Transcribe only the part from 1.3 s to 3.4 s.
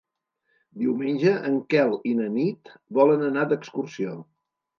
en Quel i na Nit volen